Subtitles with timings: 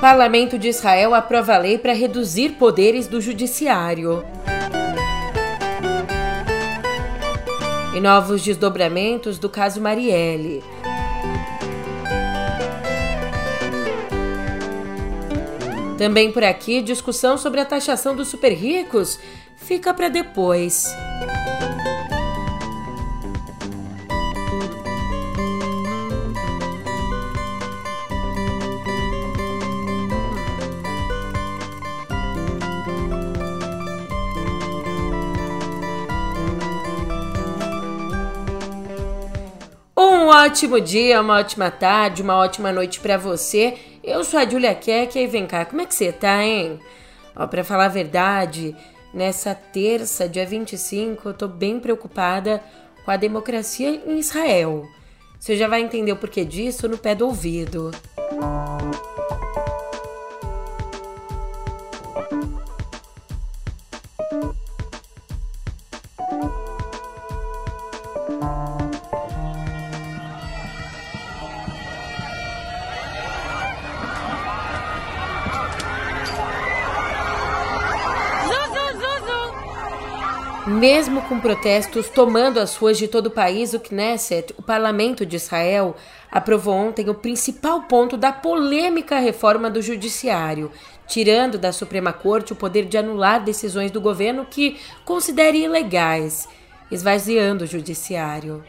[0.00, 4.24] Parlamento de Israel aprova lei para reduzir poderes do judiciário.
[7.96, 10.62] E novos desdobramentos do caso Marielle.
[15.98, 19.18] Também por aqui, discussão sobre a taxação dos super ricos
[19.56, 20.84] fica para depois.
[40.28, 43.78] Um ótimo dia, uma ótima tarde, uma ótima noite para você.
[44.04, 46.78] Eu sou a Julia Keck e vem cá, como é que você tá, hein?
[47.34, 48.76] Ó, pra falar a verdade,
[49.14, 52.62] nessa terça, dia 25, eu tô bem preocupada
[53.06, 54.86] com a democracia em Israel.
[55.40, 57.90] Você já vai entender o porquê disso no pé do ouvido.
[58.30, 59.07] Música
[80.68, 85.36] Mesmo com protestos tomando as ruas de todo o país, o Knesset, o parlamento de
[85.36, 85.96] Israel,
[86.30, 90.70] aprovou ontem o principal ponto da polêmica reforma do judiciário,
[91.06, 96.46] tirando da Suprema Corte o poder de anular decisões do governo que considere ilegais,
[96.90, 98.62] esvaziando o judiciário.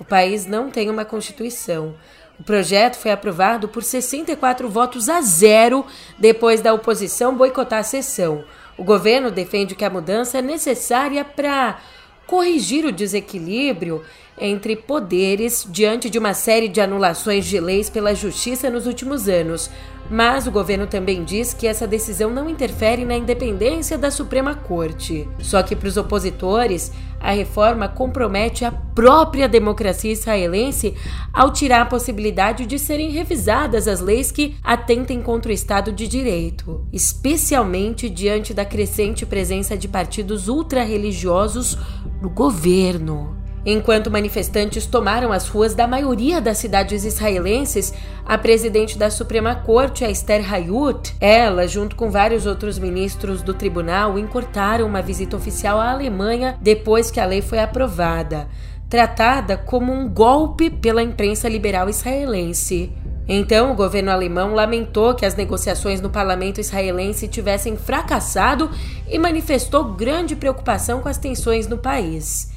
[0.00, 1.94] O país não tem uma constituição.
[2.40, 5.84] O projeto foi aprovado por 64 votos a zero
[6.18, 8.42] depois da oposição boicotar a sessão.
[8.76, 11.80] O governo defende que a mudança é necessária para
[12.26, 14.02] corrigir o desequilíbrio
[14.38, 19.70] entre poderes diante de uma série de anulações de leis pela justiça nos últimos anos.
[20.10, 25.28] Mas o governo também diz que essa decisão não interfere na independência da Suprema Corte.
[25.38, 30.94] Só que para os opositores, a reforma compromete a própria democracia israelense
[31.32, 36.08] ao tirar a possibilidade de serem revisadas as leis que atentem contra o Estado de
[36.08, 41.78] Direito, especialmente diante da crescente presença de partidos ultra-religiosos
[42.20, 43.41] no governo.
[43.64, 47.94] Enquanto manifestantes tomaram as ruas da maioria das cidades israelenses,
[48.26, 54.18] a presidente da Suprema Corte, Esther Hayut, ela, junto com vários outros ministros do tribunal,
[54.18, 58.48] encurtaram uma visita oficial à Alemanha depois que a lei foi aprovada,
[58.90, 62.92] tratada como um golpe pela imprensa liberal israelense.
[63.28, 68.68] Então, o governo alemão lamentou que as negociações no parlamento israelense tivessem fracassado
[69.08, 72.51] e manifestou grande preocupação com as tensões no país.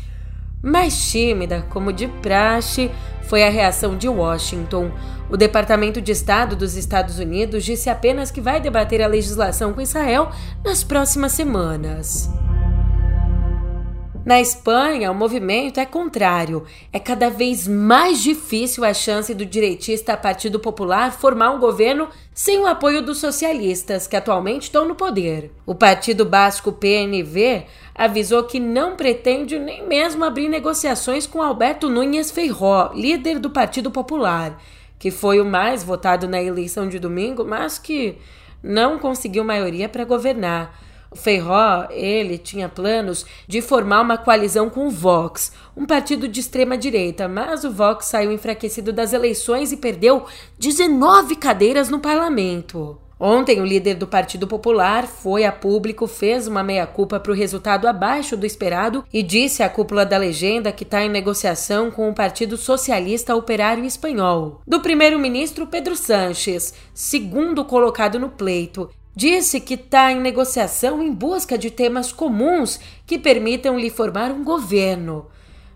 [0.66, 2.90] Mais tímida, como de praxe,
[3.22, 4.90] foi a reação de Washington.
[5.30, 9.82] O Departamento de Estado dos Estados Unidos disse apenas que vai debater a legislação com
[9.82, 10.32] Israel
[10.64, 12.28] nas próximas semanas.
[14.26, 16.66] Na Espanha, o movimento é contrário.
[16.92, 22.58] É cada vez mais difícil a chance do direitista Partido Popular formar um governo sem
[22.58, 25.52] o apoio dos socialistas, que atualmente estão no poder.
[25.64, 32.32] O Partido Basco PNV avisou que não pretende nem mesmo abrir negociações com Alberto Núñez
[32.32, 34.60] Feijó, líder do Partido Popular,
[34.98, 38.18] que foi o mais votado na eleição de domingo, mas que
[38.64, 40.85] não conseguiu maioria para governar.
[41.16, 46.42] O Feijó, ele tinha planos de formar uma coalizão com o Vox, um partido de
[46.42, 50.26] extrema direita, mas o Vox saiu enfraquecido das eleições e perdeu
[50.60, 53.00] 19 cadeiras no parlamento.
[53.18, 57.88] Ontem, o líder do Partido Popular foi a público, fez uma meia-culpa para o resultado
[57.88, 62.14] abaixo do esperado e disse à cúpula da legenda que está em negociação com o
[62.14, 64.60] Partido Socialista Operário Espanhol.
[64.68, 71.58] Do primeiro-ministro Pedro Sanches, segundo colocado no pleito, disse que está em negociação em busca
[71.58, 75.28] de temas comuns que permitam lhe formar um governo.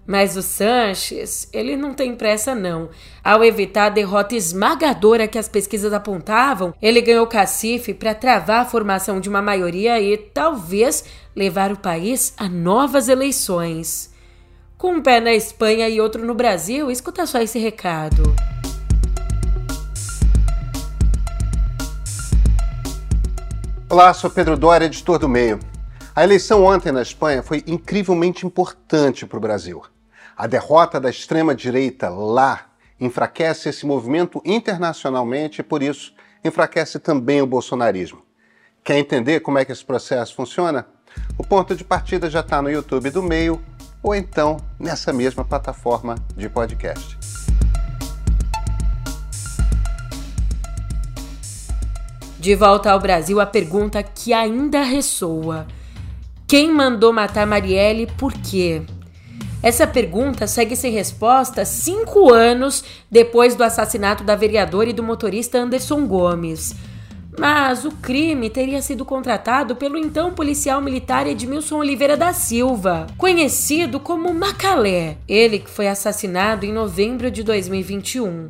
[0.06, 2.90] Mas o Sanches, ele não tem pressa não.
[3.24, 8.66] Ao evitar a derrota esmagadora que as pesquisas apontavam, ele ganhou cacife para travar a
[8.66, 14.12] formação de uma maioria e talvez levar o país a novas eleições.
[14.80, 18.24] Com um pé na Espanha e outro no Brasil, escuta só esse recado.
[23.92, 25.58] Olá, sou Pedro Dória, editor do Meio.
[26.16, 29.82] A eleição ontem na Espanha foi incrivelmente importante para o Brasil.
[30.38, 32.68] A derrota da extrema-direita lá
[33.00, 36.14] enfraquece esse movimento internacionalmente e, por isso,
[36.46, 38.22] enfraquece também o bolsonarismo.
[38.84, 40.86] Quer entender como é que esse processo funciona?
[41.36, 43.60] O ponto de partida já está no YouTube do Meio
[44.04, 47.19] ou então nessa mesma plataforma de podcast.
[52.40, 55.68] De volta ao Brasil, a pergunta que ainda ressoa:
[56.48, 58.82] quem mandou matar Marielle e por quê?
[59.62, 62.82] Essa pergunta segue sem resposta cinco anos
[63.12, 66.74] depois do assassinato da vereadora e do motorista Anderson Gomes.
[67.38, 74.00] Mas o crime teria sido contratado pelo então policial militar Edmilson Oliveira da Silva, conhecido
[74.00, 78.50] como Macalé, ele que foi assassinado em novembro de 2021.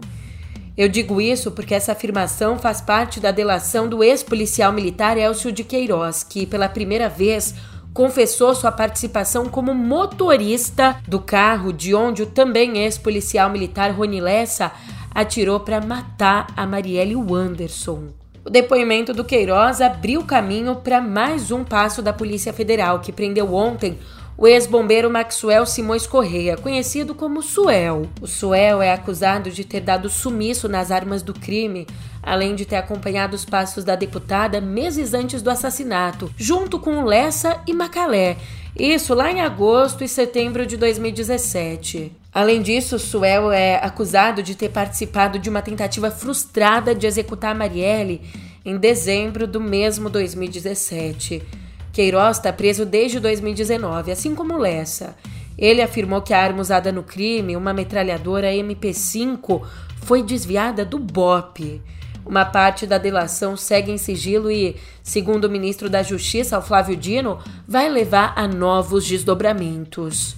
[0.80, 5.62] Eu digo isso porque essa afirmação faz parte da delação do ex-policial militar Elcio de
[5.62, 7.54] Queiroz, que pela primeira vez
[7.94, 14.72] confessou sua participação como motorista do carro de onde o também ex-policial militar Rony Lessa
[15.14, 18.14] atirou para matar a Marielle Wanderson.
[18.46, 23.54] O depoimento do Queiroz abriu caminho para mais um passo da Polícia Federal, que prendeu
[23.54, 24.00] ontem
[24.40, 28.04] o ex-bombeiro Maxwell Simões Correia, conhecido como Suel.
[28.22, 31.86] O Suel é acusado de ter dado sumiço nas armas do crime,
[32.24, 37.62] além de ter acompanhado os passos da deputada meses antes do assassinato, junto com Lessa
[37.68, 38.38] e Macalé.
[38.78, 42.10] Isso lá em agosto e setembro de 2017.
[42.34, 48.22] Além disso, Suel é acusado de ter participado de uma tentativa frustrada de executar Marielle
[48.64, 51.44] em dezembro do mesmo 2017.
[52.00, 55.18] Queiroz está preso desde 2019, assim como Lessa.
[55.58, 59.64] Ele afirmou que a arma usada no crime, uma metralhadora MP5,
[59.98, 61.82] foi desviada do BOP.
[62.26, 67.38] Uma parte da delação segue em sigilo e, segundo o ministro da Justiça, Flávio Dino,
[67.68, 70.38] vai levar a novos desdobramentos.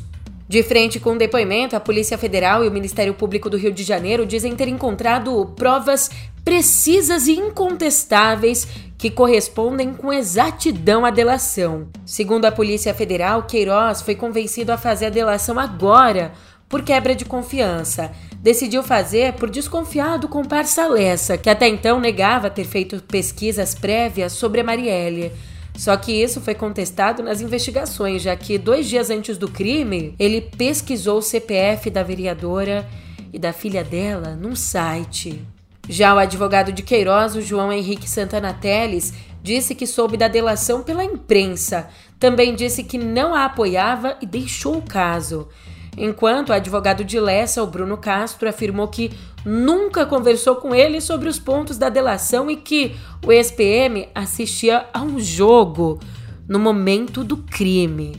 [0.49, 3.83] De frente com o depoimento, a Polícia Federal e o Ministério Público do Rio de
[3.83, 6.09] Janeiro dizem ter encontrado provas
[6.43, 8.67] precisas e incontestáveis
[9.01, 11.87] que correspondem com exatidão à delação.
[12.05, 16.33] Segundo a Polícia Federal, Queiroz foi convencido a fazer a delação agora
[16.69, 18.11] por quebra de confiança.
[18.43, 24.33] Decidiu fazer por desconfiar do comparsa Lessa, que até então negava ter feito pesquisas prévias
[24.33, 25.31] sobre a Marielle.
[25.75, 30.41] Só que isso foi contestado nas investigações, já que dois dias antes do crime, ele
[30.41, 32.87] pesquisou o CPF da vereadora
[33.33, 35.41] e da filha dela num site.
[35.91, 40.83] Já o advogado de Queiroz, o João Henrique Santana Teles, disse que soube da delação
[40.83, 41.89] pela imprensa.
[42.17, 45.49] Também disse que não a apoiava e deixou o caso.
[45.97, 49.11] Enquanto o advogado de Lessa, o Bruno Castro, afirmou que
[49.43, 52.95] nunca conversou com ele sobre os pontos da delação e que
[53.25, 55.99] o ex-PM assistia a um jogo
[56.47, 58.13] no momento do crime.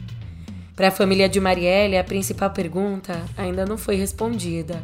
[0.76, 4.82] Para a família de Marielle, a principal pergunta ainda não foi respondida.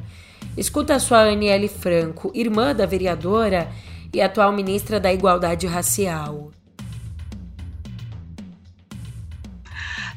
[0.59, 3.71] Escuta a sua Aniele Franco, irmã da vereadora
[4.13, 6.51] e atual ministra da Igualdade Racial.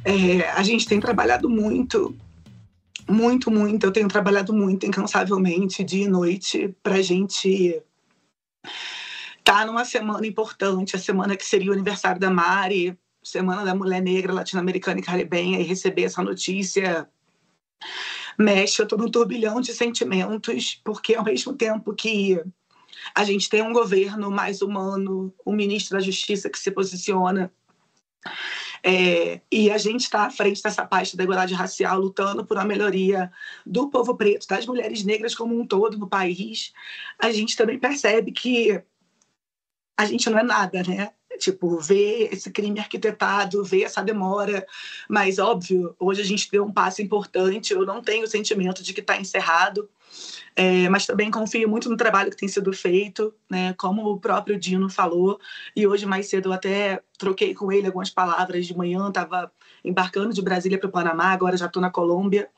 [0.04, 2.18] É, a gente tem trabalhado muito
[3.08, 3.86] muito, muito.
[3.86, 7.80] Eu tenho trabalhado muito incansavelmente, dia e noite, para a gente
[9.38, 13.76] estar tá numa semana importante, a semana que seria o aniversário da Mari, Semana da
[13.76, 17.08] Mulher Negra Latino-Americana e Caribenha, e receber essa notícia
[18.38, 22.42] mexe, eu estou num turbilhão de sentimentos, porque ao mesmo tempo que
[23.16, 27.52] a gente tem um governo mais humano, um ministro da Justiça que se posiciona
[28.84, 32.66] é, e a gente está à frente dessa parte da igualdade racial, lutando por uma
[32.66, 33.32] melhoria
[33.66, 36.74] do povo preto, das mulheres negras como um todo no país.
[37.20, 38.82] A gente também percebe que
[39.98, 41.12] a gente não é nada, né?
[41.42, 44.66] Tipo, ver esse crime arquitetado, ver essa demora.
[45.10, 47.74] Mas, óbvio, hoje a gente deu um passo importante.
[47.74, 49.90] Eu não tenho o sentimento de que está encerrado.
[50.56, 53.74] É, mas também confio muito no trabalho que tem sido feito, né?
[53.74, 55.40] Como o próprio Dino falou,
[55.74, 59.50] e hoje mais cedo eu até troquei com ele algumas palavras de manhã, estava
[59.84, 62.50] embarcando de Brasília para o Panamá, agora já estou na Colômbia.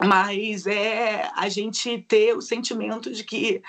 [0.00, 3.60] Mas é a gente ter o sentimento de que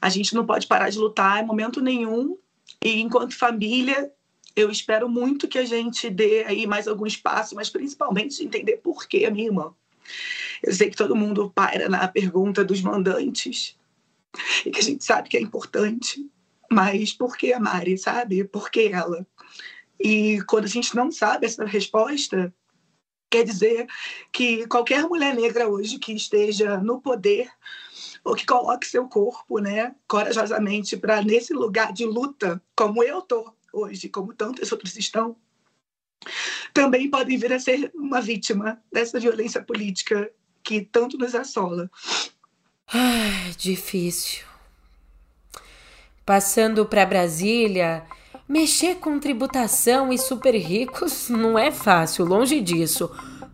[0.00, 2.38] a gente não pode parar de lutar em momento nenhum,
[2.82, 4.12] e enquanto família,
[4.54, 9.06] eu espero muito que a gente dê aí mais algum espaço, mas principalmente entender por
[9.06, 9.74] que, minha irmã.
[10.62, 13.76] Eu sei que todo mundo para na pergunta dos mandantes
[14.64, 16.28] e que a gente sabe que é importante,
[16.70, 18.44] mas por que a Mari, sabe?
[18.44, 19.26] Por que ela?
[19.98, 22.52] E quando a gente não sabe essa resposta,
[23.30, 23.86] quer dizer
[24.32, 27.48] que qualquer mulher negra hoje que esteja no poder
[28.24, 33.54] ou que coloque seu corpo, né, corajosamente para nesse lugar de luta, como eu tô
[33.72, 35.36] hoje, como tantos outros estão,
[36.74, 40.30] também podem vir a ser uma vítima dessa violência política
[40.62, 41.90] que tanto nos assola.
[42.92, 44.44] Ai, difícil.
[46.26, 48.06] Passando para Brasília,
[48.50, 53.08] mexer com tributação e super ricos não é fácil, longe disso.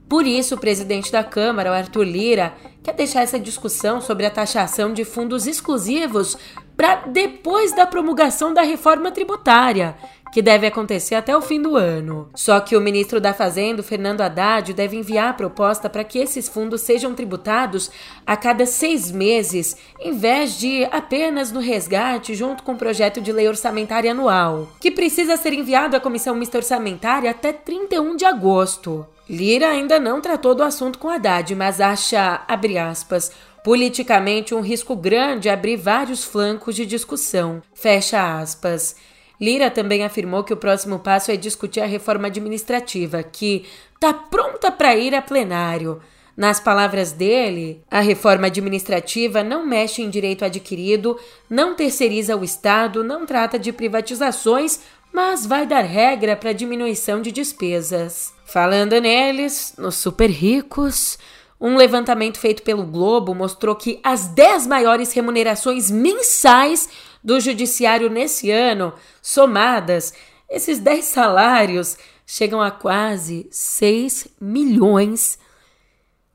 [0.08, 4.94] Por isso, o presidente da Câmara, Arthur Lira, quer deixar essa discussão sobre a taxação
[4.94, 6.38] de fundos exclusivos
[6.76, 9.96] para depois da promulgação da reforma tributária,
[10.36, 12.28] que deve acontecer até o fim do ano.
[12.34, 16.46] Só que o ministro da Fazenda, Fernando Haddad, deve enviar a proposta para que esses
[16.46, 17.90] fundos sejam tributados
[18.26, 23.32] a cada seis meses, em vez de apenas no resgate, junto com o projeto de
[23.32, 29.06] lei orçamentária anual, que precisa ser enviado à Comissão Mista Orçamentária até 31 de agosto.
[29.30, 33.32] Lira ainda não tratou do assunto com Haddad, mas acha, abre aspas,
[33.64, 37.62] politicamente um risco grande abrir vários flancos de discussão.
[37.72, 38.94] Fecha aspas.
[39.40, 43.64] Lira também afirmou que o próximo passo é discutir a reforma administrativa, que
[43.94, 46.00] está pronta para ir a plenário.
[46.36, 53.02] Nas palavras dele, a reforma administrativa não mexe em direito adquirido, não terceiriza o Estado,
[53.02, 54.80] não trata de privatizações,
[55.12, 58.34] mas vai dar regra para diminuição de despesas.
[58.44, 61.18] Falando neles, nos super ricos,
[61.58, 66.88] um levantamento feito pelo Globo mostrou que as 10 maiores remunerações mensais
[67.22, 70.14] do judiciário nesse ano, somadas,
[70.48, 75.38] esses 10 salários chegam a quase 6 milhões.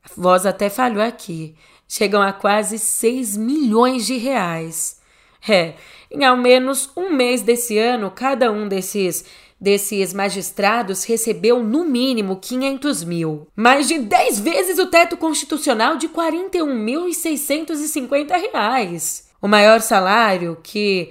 [0.02, 1.54] A voz até falhou aqui.
[1.88, 5.00] Chegam a quase 6 milhões de reais.
[5.48, 5.74] É,
[6.10, 9.24] em ao menos um mês desse ano, cada um desses
[9.62, 16.08] desses magistrados recebeu no mínimo 500 mil, mais de 10 vezes o teto constitucional de
[16.08, 19.30] 41.650 reais.
[19.42, 21.10] O maior salário, que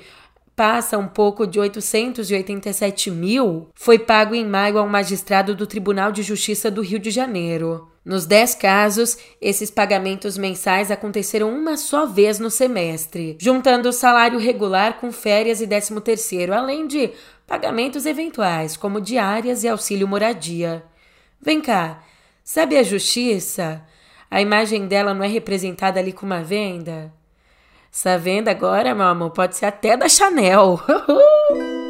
[0.55, 6.13] passa um pouco de 887 mil, foi pago em maio a um magistrado do Tribunal
[6.13, 7.89] de Justiça do Rio de Janeiro.
[8.05, 14.39] Nos 10 casos, esses pagamentos mensais aconteceram uma só vez no semestre, juntando o salário
[14.39, 17.11] regular com férias e 13 terceiro, além de
[17.45, 20.85] pagamentos eventuais, como diárias e auxílio moradia.
[21.41, 22.01] Vem cá,
[22.45, 23.85] sabe a justiça?
[24.29, 27.11] A imagem dela não é representada ali com uma venda?
[27.93, 30.79] Essa venda agora, meu amor, pode ser até da Chanel.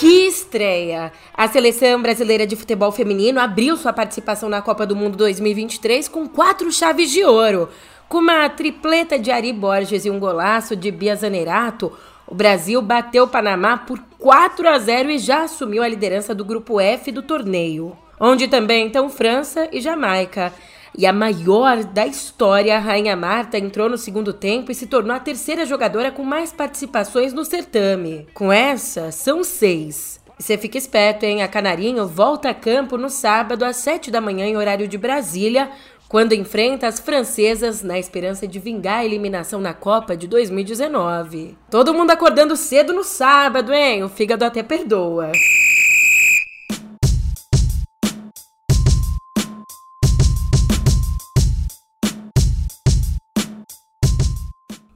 [0.00, 1.12] Que estreia!
[1.34, 6.28] A seleção brasileira de futebol feminino abriu sua participação na Copa do Mundo 2023 com
[6.28, 7.68] quatro chaves de ouro.
[8.08, 11.92] Com uma tripleta de Ari Borges e um golaço de Bia Zanerato,
[12.26, 16.42] o Brasil bateu o Panamá por 4 a 0 e já assumiu a liderança do
[16.42, 20.54] grupo F do torneio, onde também estão França e Jamaica.
[20.96, 25.14] E a maior da história, a Rainha Marta, entrou no segundo tempo e se tornou
[25.14, 28.26] a terceira jogadora com mais participações no certame.
[28.32, 30.18] Com essa, são seis.
[30.38, 31.42] Você fica esperto, hein?
[31.42, 35.68] A Canarinho volta a campo no sábado às 7 da manhã, em horário de Brasília,
[36.08, 41.56] quando enfrenta as francesas na esperança de vingar a eliminação na Copa de 2019.
[41.70, 44.02] Todo mundo acordando cedo no sábado, hein?
[44.02, 45.30] O fígado até perdoa.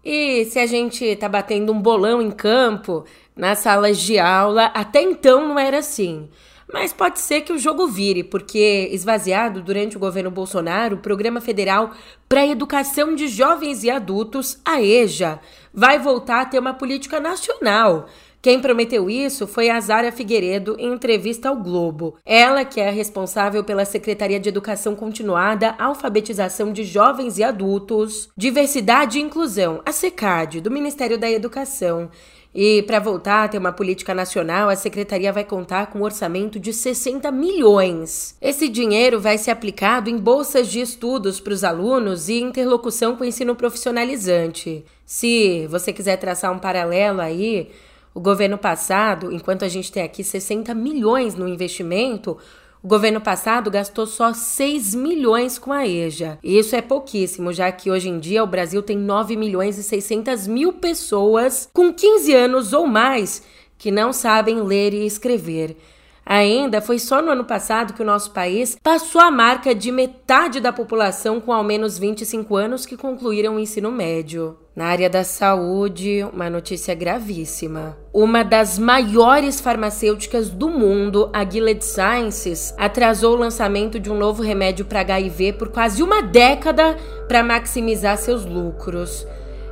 [0.02, 3.04] E se a gente tá batendo um bolão em campo,
[3.36, 6.28] nas salas de aula, até então não era assim.
[6.72, 11.40] Mas pode ser que o jogo vire, porque esvaziado durante o governo Bolsonaro, o Programa
[11.40, 11.90] Federal
[12.28, 15.38] para a Educação de Jovens e Adultos, a EJA,
[15.72, 18.06] vai voltar a ter uma política nacional.
[18.42, 22.16] Quem prometeu isso foi a Zara Figueiredo em entrevista ao Globo.
[22.26, 29.18] Ela, que é responsável pela Secretaria de Educação Continuada, Alfabetização de Jovens e Adultos, Diversidade
[29.18, 32.10] e Inclusão, a SECAD, do Ministério da Educação.
[32.54, 36.60] E para voltar a ter uma política nacional, a secretaria vai contar com um orçamento
[36.60, 38.36] de 60 milhões.
[38.42, 43.24] Esse dinheiro vai ser aplicado em bolsas de estudos para os alunos e interlocução com
[43.24, 44.84] o ensino profissionalizante.
[45.06, 47.70] Se você quiser traçar um paralelo aí,
[48.14, 52.36] o governo passado, enquanto a gente tem aqui 60 milhões no investimento,
[52.82, 56.38] o governo passado gastou só 6 milhões com a EJA.
[56.42, 60.48] Isso é pouquíssimo, já que hoje em dia o Brasil tem 9 milhões e 600
[60.48, 63.44] mil pessoas com 15 anos ou mais
[63.78, 65.76] que não sabem ler e escrever.
[66.24, 70.60] Ainda foi só no ano passado que o nosso país passou a marca de metade
[70.60, 74.56] da população com ao menos 25 anos que concluíram o ensino médio.
[74.74, 77.94] Na área da saúde, uma notícia gravíssima.
[78.10, 84.42] Uma das maiores farmacêuticas do mundo, a Gilead Sciences, atrasou o lançamento de um novo
[84.42, 86.96] remédio para HIV por quase uma década
[87.28, 89.26] para maximizar seus lucros.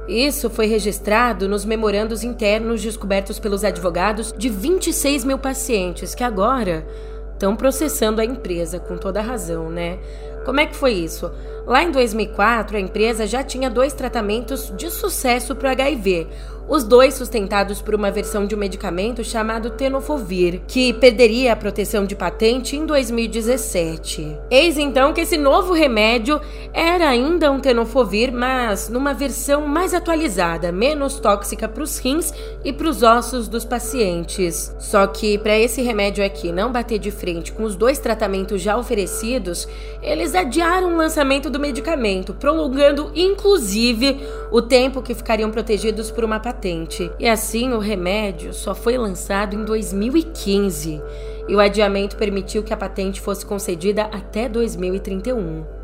[0.07, 6.87] Isso foi registrado nos memorandos internos descobertos pelos advogados de 26 mil pacientes que agora
[7.33, 9.99] estão processando a empresa, com toda razão, né?
[10.45, 11.30] Como é que foi isso?
[11.71, 16.27] Lá em 2004, a empresa já tinha dois tratamentos de sucesso para HIV,
[16.71, 22.05] os dois sustentados por uma versão de um medicamento chamado Tenofovir, que perderia a proteção
[22.05, 24.39] de patente em 2017.
[24.50, 26.41] Eis então que esse novo remédio
[26.73, 32.33] era ainda um Tenofovir, mas numa versão mais atualizada, menos tóxica para os rins
[32.65, 34.73] e para os ossos dos pacientes.
[34.79, 38.77] Só que para esse remédio aqui não bater de frente com os dois tratamentos já
[38.77, 39.69] oferecidos,
[40.00, 44.19] eles adiaram o lançamento do medicamento, prolongando inclusive
[44.50, 47.11] o tempo que ficariam protegidos por uma patente.
[47.19, 51.00] E assim, o remédio só foi lançado em 2015
[51.49, 55.80] e o adiamento permitiu que a patente fosse concedida até 2031.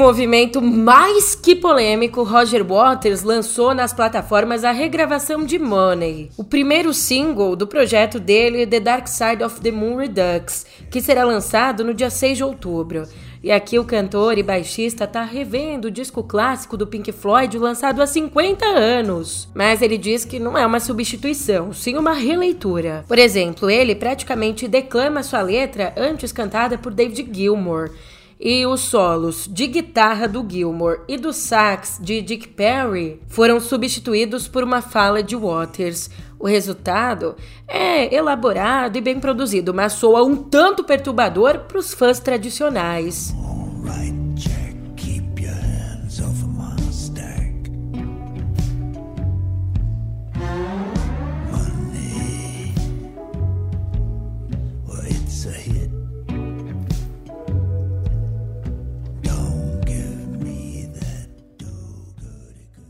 [0.00, 6.94] Movimento mais que polêmico, Roger Waters lançou nas plataformas a regravação de Money, o primeiro
[6.94, 11.92] single do projeto dele, The Dark Side of the Moon Redux, que será lançado no
[11.92, 13.06] dia 6 de outubro.
[13.44, 18.00] E aqui o cantor e baixista tá revendo o disco clássico do Pink Floyd lançado
[18.00, 19.50] há 50 anos.
[19.54, 23.04] Mas ele diz que não é uma substituição, sim uma releitura.
[23.06, 27.90] Por exemplo, ele praticamente declama sua letra antes cantada por David Gilmour
[28.40, 34.48] e os solos de guitarra do Gilmore e do sax de Dick Perry foram substituídos
[34.48, 36.08] por uma fala de Waters.
[36.38, 37.36] O resultado
[37.68, 43.34] é elaborado e bem produzido, mas soa um tanto perturbador para os fãs tradicionais.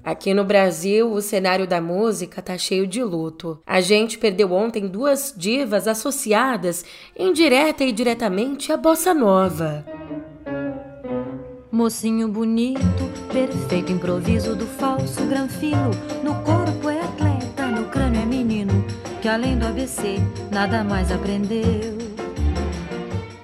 [0.03, 3.61] Aqui no Brasil, o cenário da música tá cheio de luto.
[3.67, 6.85] A gente perdeu ontem duas divas associadas,
[7.19, 9.85] indireta e diretamente, à bossa nova.
[11.71, 12.81] Mocinho bonito,
[13.33, 15.91] perfeito improviso do falso granfino.
[16.25, 18.85] No corpo é atleta, no crânio é menino,
[19.21, 20.17] que além do ABC
[20.51, 22.00] nada mais aprendeu.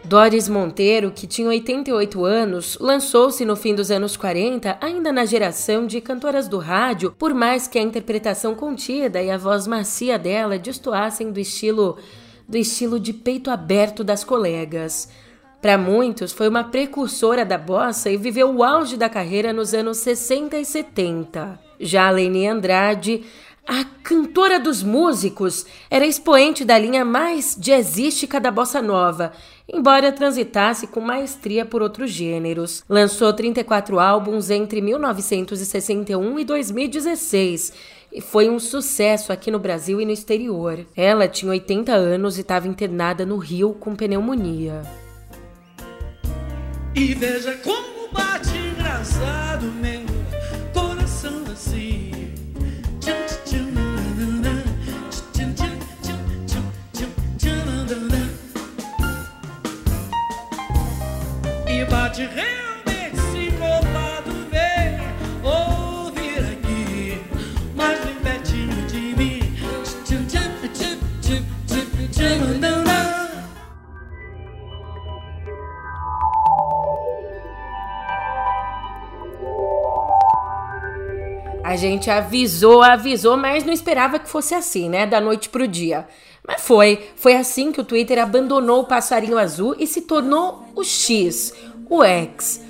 [0.06, 5.84] Doris Monteiro, que tinha 88 anos, lançou-se no fim dos anos 40, ainda na geração
[5.84, 10.60] de cantoras do rádio, por mais que a interpretação contida e a voz macia dela
[10.60, 11.98] destoassem do estilo
[12.48, 15.08] do estilo de peito aberto das colegas.
[15.60, 19.96] Para muitos, foi uma precursora da bossa e viveu o auge da carreira nos anos
[19.96, 21.58] 60 e 70.
[21.80, 23.24] Já a Leni Andrade
[23.66, 29.32] a cantora dos músicos era expoente da linha mais jazzística da bossa nova,
[29.68, 32.84] embora transitasse com maestria por outros gêneros.
[32.88, 37.72] Lançou 34 álbuns entre 1961 e 2016
[38.12, 40.86] e foi um sucesso aqui no Brasil e no exterior.
[40.96, 44.82] Ela tinha 80 anos e estava internada no Rio com pneumonia.
[46.94, 50.15] E veja como bate engraçado meu
[62.06, 65.00] pode realmente se incomodado ver,
[65.42, 67.20] ouvir aqui,
[67.74, 69.36] mais bem pertinho de mim.
[81.64, 85.04] A gente avisou, avisou, mas não esperava que fosse assim, né?
[85.04, 86.06] Da noite pro dia.
[86.46, 87.10] Mas foi.
[87.16, 91.52] Foi assim que o Twitter abandonou o passarinho azul e se tornou o X,
[91.88, 92.60] o X.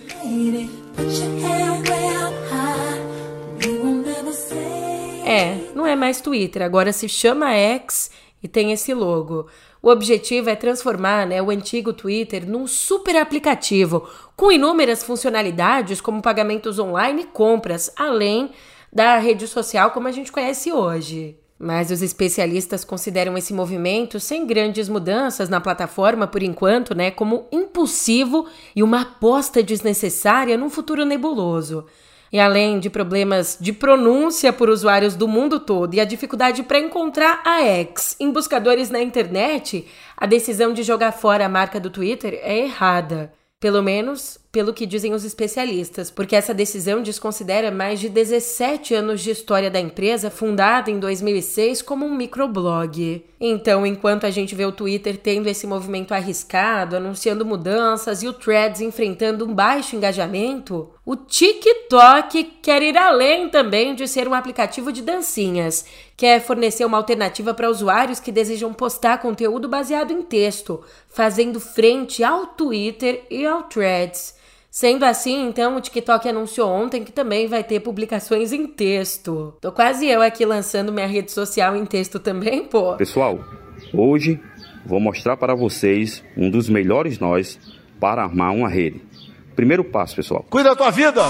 [5.25, 8.11] É, não é mais Twitter, agora se chama X
[8.43, 9.47] e tem esse logo.
[9.83, 16.23] O objetivo é transformar né, o antigo Twitter num super aplicativo com inúmeras funcionalidades como
[16.23, 18.51] pagamentos online e compras, além
[18.93, 21.37] da rede social como a gente conhece hoje.
[21.59, 27.47] Mas os especialistas consideram esse movimento sem grandes mudanças na plataforma por enquanto, né, como
[27.51, 31.87] impulsivo e uma aposta desnecessária num futuro nebuloso.
[32.31, 36.81] E além de problemas de pronúncia por usuários do mundo todo e a dificuldade para
[36.81, 41.89] encontrar a X em buscadores na internet, a decisão de jogar fora a marca do
[41.89, 43.33] Twitter é errada.
[43.59, 49.21] Pelo menos pelo que dizem os especialistas, porque essa decisão desconsidera mais de 17 anos
[49.21, 53.23] de história da empresa, fundada em 2006 como um microblog.
[53.39, 58.33] Então, enquanto a gente vê o Twitter tendo esse movimento arriscado, anunciando mudanças e o
[58.33, 64.91] Threads enfrentando um baixo engajamento, o TikTok quer ir além também de ser um aplicativo
[64.91, 65.85] de dancinhas,
[66.17, 72.25] quer fornecer uma alternativa para usuários que desejam postar conteúdo baseado em texto, fazendo frente
[72.25, 74.35] ao Twitter e ao Threads.
[74.79, 79.55] Sendo assim, então, o TikTok anunciou ontem que também vai ter publicações em texto.
[79.59, 82.95] Tô quase eu aqui lançando minha rede social em texto também, pô.
[82.95, 83.43] Pessoal,
[83.91, 84.39] hoje
[84.85, 87.59] vou mostrar para vocês um dos melhores nós
[87.99, 89.01] para armar uma rede.
[89.55, 90.45] Primeiro passo, pessoal.
[90.51, 91.23] Cuida da tua vida!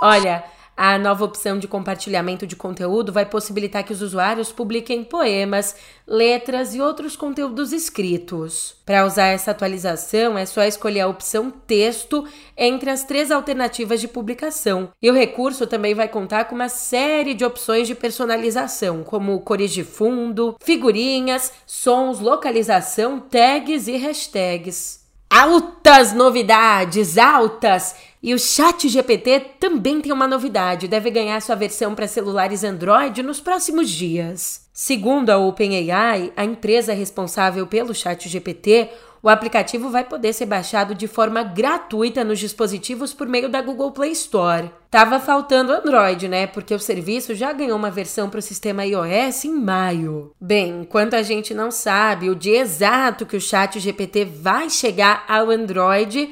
[0.00, 0.44] Olha,
[0.80, 5.74] a nova opção de compartilhamento de conteúdo vai possibilitar que os usuários publiquem poemas,
[6.06, 8.76] letras e outros conteúdos escritos.
[8.86, 12.24] Para usar essa atualização, é só escolher a opção texto
[12.56, 14.90] entre as três alternativas de publicação.
[15.02, 19.72] E o recurso também vai contar com uma série de opções de personalização, como cores
[19.72, 25.08] de fundo, figurinhas, sons, localização, tags e hashtags.
[25.28, 27.94] Altas novidades, altas!
[28.22, 33.22] E o Chat GPT também tem uma novidade, deve ganhar sua versão para celulares Android
[33.22, 34.66] nos próximos dias.
[34.72, 38.90] Segundo a OpenAI, a empresa responsável pelo Chat GPT,
[39.22, 43.90] o aplicativo vai poder ser baixado de forma gratuita nos dispositivos por meio da Google
[43.90, 44.70] Play Store.
[44.90, 46.46] Tava faltando Android, né?
[46.46, 50.32] Porque o serviço já ganhou uma versão para o sistema iOS em maio.
[50.40, 55.24] Bem, enquanto a gente não sabe o dia exato que o Chat GPT vai chegar
[55.28, 56.30] ao Android,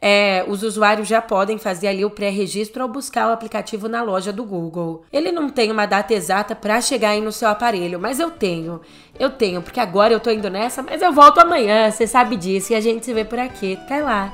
[0.00, 4.32] é, os usuários já podem fazer ali o pré-registro ao buscar o aplicativo na loja
[4.32, 5.04] do Google.
[5.12, 8.80] Ele não tem uma data exata para chegar aí no seu aparelho, mas eu tenho.
[9.18, 12.72] Eu tenho, porque agora eu tô indo nessa, mas eu volto amanhã, você sabe disso,
[12.72, 13.74] e a gente se vê por aqui.
[13.74, 14.32] Até lá!